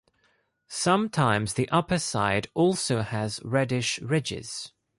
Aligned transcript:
Sometimes 0.67 1.53
the 1.53 1.69
upper 1.69 1.99
side 1.99 2.47
also 2.55 3.03
has 3.03 3.39
reddish 3.43 3.99
ridges. 3.99 4.71